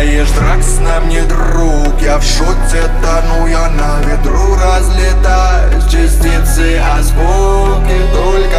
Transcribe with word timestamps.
знаешь, 0.00 0.30
Дракс 0.30 0.78
нам 0.80 1.08
не 1.08 1.20
друг 1.22 2.00
Я 2.00 2.18
в 2.18 2.22
шоте 2.22 2.82
тону, 3.02 3.46
я 3.46 3.68
на 3.68 4.00
ветру 4.06 4.56
разлетаюсь 4.56 5.84
Частицы 5.84 6.78
осколки, 6.78 8.00
только 8.14 8.49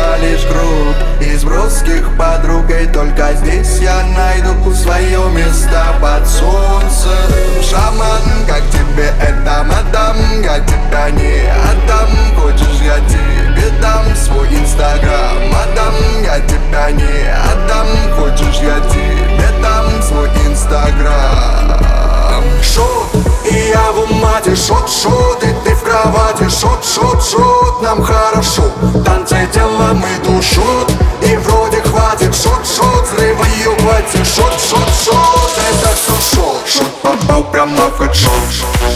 умате 24.51 24.55
Шот, 24.55 24.89
шот, 24.89 25.43
и 25.43 25.53
ты 25.63 25.75
в 25.75 25.83
кровати. 25.83 26.49
Шот, 26.49 26.83
шот, 26.85 27.23
шот, 27.23 27.81
нам 27.81 28.03
хорошо. 28.03 28.63
Танцы 29.05 29.47
телом 29.53 30.03
и 30.03 30.25
душот 30.25 30.91
И 31.21 31.35
вроде 31.37 31.81
хватит. 31.81 32.35
Шот, 32.35 32.65
шот, 32.65 33.07
взрыва 33.07 33.45
ее 33.57 33.75
хватит 33.79 34.25
Шот, 34.27 34.53
шот, 34.59 34.89
шот, 35.03 35.59
это 35.69 35.89
все 35.95 36.35
шот 36.35 36.67
Шот 36.67 37.01
попал 37.01 37.43
прямо 37.45 37.87
в 37.89 37.97
хедшот 37.97 38.90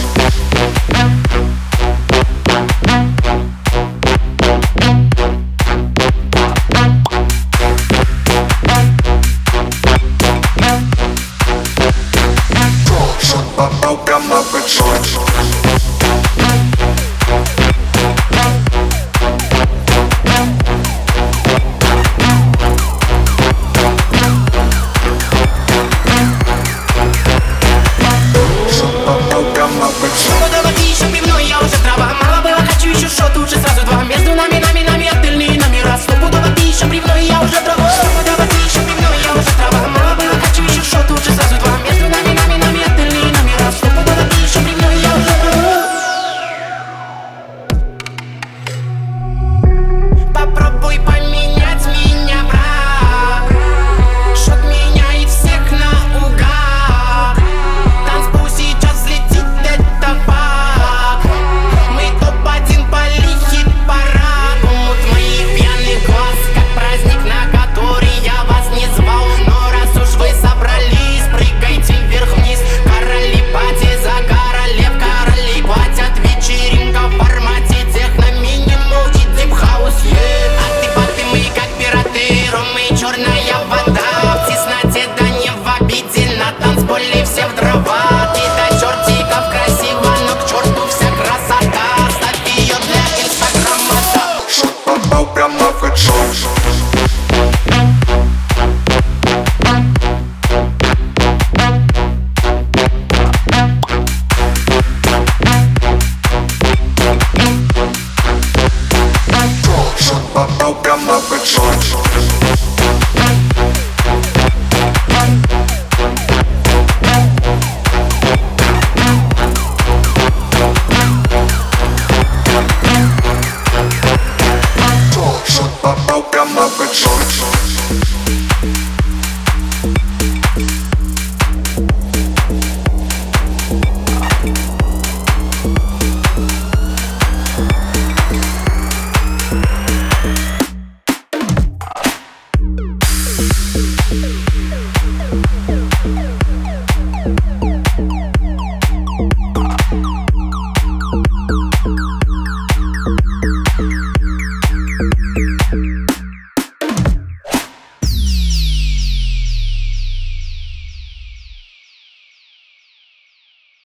for 111.54 111.75